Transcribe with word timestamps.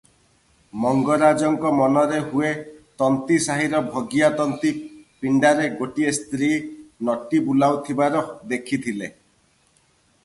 ମଙ୍ଗରାଜଙ୍କ 0.83 1.71
ମନରେ 1.79 2.21
ହୁଏ 2.29 2.49
ତନ୍ତୀ 3.01 3.37
ସାହିର 3.47 3.83
ଭଗିଆ 3.91 4.31
ତନ୍ତୀ 4.41 4.73
ପିଣ୍ତାରେ 5.27 5.69
ଗୋଟିଏ 5.83 6.17
ସ୍ତ୍ରୀ 6.23 6.51
ନଟି 7.11 7.45
ବୁଲାଉଥିବାର 7.51 8.25
ହେଖିଥିଲେ। 8.33 9.13